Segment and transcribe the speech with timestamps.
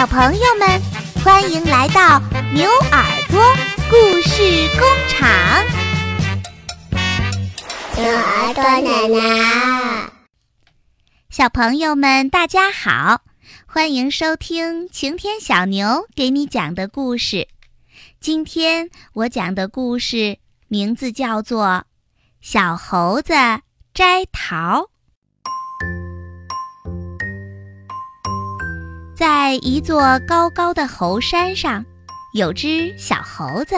[0.00, 0.80] 小朋友们，
[1.22, 2.18] 欢迎来到
[2.54, 3.38] 牛耳朵
[3.90, 5.28] 故事工厂。
[7.98, 10.10] 牛耳朵奶奶，
[11.28, 13.20] 小朋友们，大家好，
[13.66, 17.46] 欢迎收听晴天小牛给你讲的故事。
[18.18, 20.38] 今天我讲的故事
[20.68, 21.66] 名字叫做
[22.40, 23.34] 《小猴子
[23.92, 24.80] 摘桃》。
[29.20, 31.84] 在一座高高的猴山上，
[32.32, 33.76] 有只小猴子，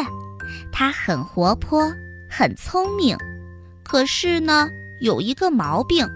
[0.71, 1.93] 它很活泼，
[2.31, 3.19] 很聪明。
[3.83, 6.07] 可是呢，有一个毛病，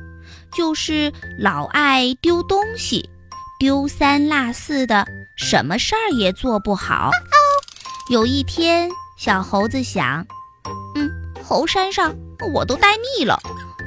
[0.56, 3.10] 就是老爱丢东西，
[3.58, 5.04] 丢三落四的，
[5.36, 7.10] 什么事儿也做不好。
[8.08, 10.24] 有一天，小猴子想
[10.94, 11.10] ：“嗯，
[11.42, 12.14] 猴山上
[12.54, 13.36] 我都待腻了，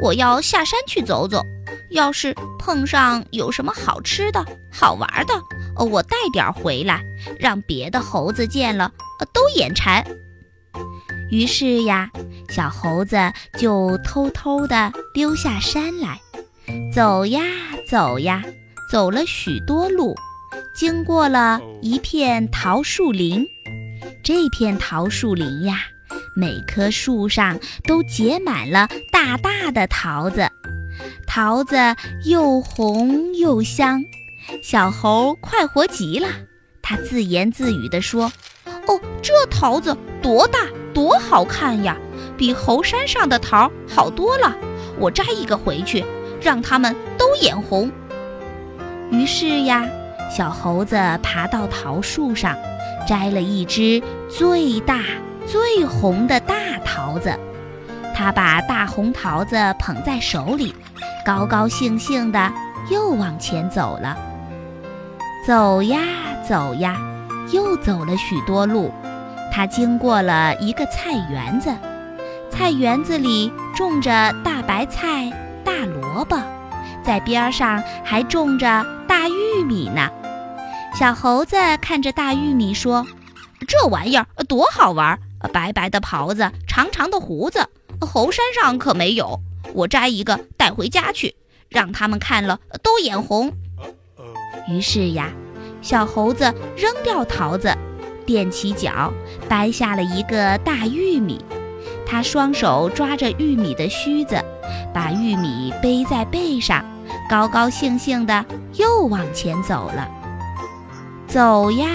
[0.01, 1.41] 我要下山去走走。”
[1.89, 5.33] 要是碰上有什么好吃的好玩的，
[5.85, 7.01] 我带点回来，
[7.39, 10.05] 让别的猴子见了，呃，都眼馋。
[11.29, 12.09] 于是呀，
[12.49, 16.19] 小猴子就偷偷地溜下山来，
[16.93, 17.41] 走呀
[17.87, 18.43] 走呀，
[18.91, 20.15] 走了许多路，
[20.75, 23.45] 经过了一片桃树林。
[24.23, 25.81] 这片桃树林呀，
[26.35, 30.48] 每棵树上都结满了大大的桃子。
[31.41, 31.77] 桃子
[32.25, 34.03] 又红又香，
[34.61, 36.27] 小猴快活极了。
[36.81, 38.29] 他自言自语地说
[38.87, 40.59] ：“哦，这桃子多大，
[40.93, 41.95] 多好看呀，
[42.37, 44.53] 比猴山上的桃好多了。
[44.97, 46.03] 我摘一个回去，
[46.41, 47.89] 让他们都眼红。”
[49.09, 49.87] 于是呀，
[50.29, 52.57] 小猴子爬到桃树上，
[53.07, 55.05] 摘了一只最大
[55.47, 57.33] 最红的大桃子。
[58.13, 60.75] 他把大红桃子捧在手里。
[61.25, 62.51] 高高兴兴的
[62.89, 64.17] 又往前走了，
[65.45, 65.99] 走呀
[66.47, 66.97] 走呀，
[67.51, 68.91] 又走了许多路。
[69.51, 71.75] 他经过了一个菜园子，
[72.49, 75.31] 菜园子里种着大白菜、
[75.63, 76.37] 大萝卜，
[77.03, 80.09] 在边上还种着大玉米呢。
[80.95, 83.05] 小猴子看着大玉米说
[83.67, 85.19] ：“这玩意儿多好玩，
[85.51, 87.67] 白白的袍子，长长的胡子，
[87.99, 89.39] 猴山上可没有。”
[89.73, 91.35] 我摘一个带回家去，
[91.69, 93.51] 让他们看了都眼红。
[94.67, 95.31] 于是呀，
[95.81, 97.75] 小猴子扔掉桃子，
[98.25, 99.11] 踮起脚
[99.47, 101.43] 掰下了一个大玉米。
[102.05, 104.43] 他双手抓着玉米的须子，
[104.93, 106.83] 把玉米背在背上，
[107.29, 110.09] 高高兴兴的又往前走了。
[111.27, 111.87] 走呀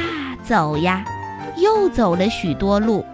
[0.45, 1.05] 走呀，
[1.57, 3.05] 又走了许多路，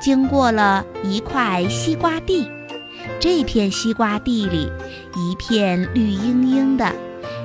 [0.00, 2.46] 经过了一块西瓜地。
[3.22, 4.68] 这片西瓜地里，
[5.14, 6.92] 一片绿茵茵的，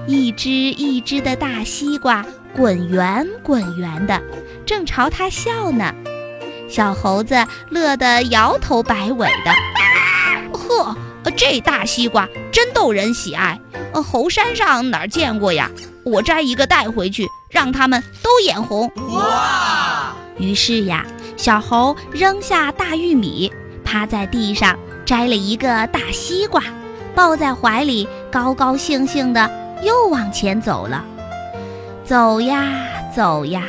[0.08, 4.20] 一只一只的大西瓜滚圆滚圆的，
[4.66, 5.94] 正朝他笑呢。
[6.68, 10.58] 小猴子乐得摇头摆尾的。
[10.58, 10.98] 呵，
[11.36, 13.62] 这大西瓜真逗人喜爱。
[13.94, 15.70] 猴山上哪儿见过呀？
[16.04, 18.92] 我摘一个带回去，让他们都眼红。
[19.14, 20.16] 哇！
[20.40, 21.06] 于是呀，
[21.38, 24.76] 小猴扔下大玉米，趴在地上。
[25.08, 26.62] 摘了一个大西瓜，
[27.16, 29.50] 抱在怀里，高高兴兴的
[29.82, 31.02] 又往前走了。
[32.04, 32.62] 走呀
[33.16, 33.64] 走呀，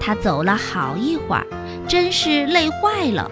[0.00, 1.46] 他走了好一会儿，
[1.86, 3.30] 真是累坏了。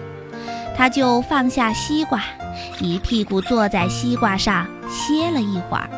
[0.77, 2.23] 他就放下西瓜，
[2.79, 5.89] 一屁股坐在西瓜上歇了一会儿。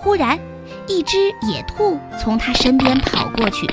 [0.00, 0.38] 忽然，
[0.86, 3.66] 一只野兔从他身边跑过去，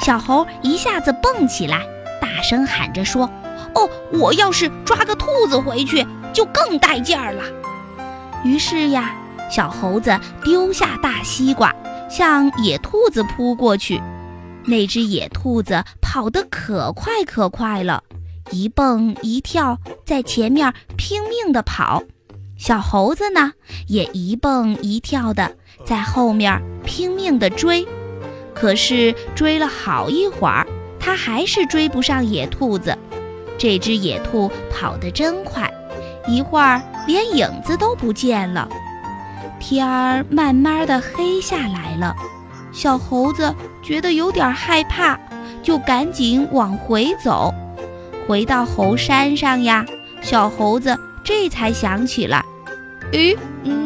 [0.00, 1.82] 小猴一下子蹦起来，
[2.20, 3.30] 大声喊着说
[3.76, 7.42] ：“哦，我要是抓个兔子回去！”就更带劲儿了。
[8.44, 9.14] 于是呀，
[9.50, 11.74] 小猴子丢下大西瓜，
[12.10, 14.02] 向野兔子扑过去。
[14.66, 18.02] 那只野兔子跑得可快可快了，
[18.50, 22.02] 一蹦一跳在前面拼命地跑。
[22.56, 23.52] 小猴子呢，
[23.88, 27.86] 也一蹦一跳的在后面拼命地追。
[28.54, 30.66] 可是追了好一会儿，
[31.00, 32.96] 它还是追不上野兔子。
[33.58, 35.70] 这只野兔跑得真快。
[36.26, 38.68] 一会儿连影子都不见了，
[39.60, 42.14] 天儿慢慢的黑下来了。
[42.72, 45.18] 小猴子觉得有点害怕，
[45.62, 47.52] 就赶紧往回走。
[48.26, 49.84] 回到猴山上呀，
[50.22, 52.44] 小猴子这才想起来，
[53.12, 53.36] 诶，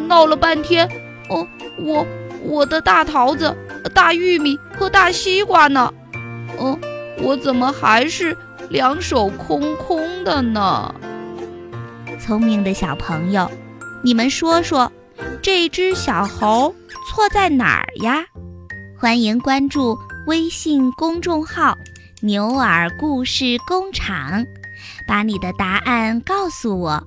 [0.07, 0.89] 闹了半天，
[1.29, 1.47] 哦，
[1.81, 2.07] 我
[2.45, 3.55] 我的大桃子、
[3.93, 5.93] 大玉米和大西瓜呢？
[6.61, 6.79] 嗯，
[7.21, 8.37] 我怎么还是
[8.71, 10.95] 两手空空的呢？
[12.19, 13.51] 聪明的小朋友，
[14.03, 14.91] 你们说说，
[15.41, 16.75] 这只小猴
[17.09, 18.25] 错在哪儿呀？
[18.99, 21.77] 欢迎关注微信公众号
[22.21, 24.45] “牛耳故事工厂”，
[25.07, 27.03] 把你的答案告诉我。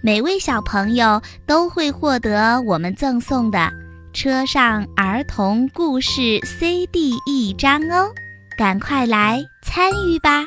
[0.00, 3.70] 每位小朋友都会获得我们赠送的
[4.12, 8.10] 车上儿童故事 CD 一张哦，
[8.56, 10.46] 赶快来参与吧！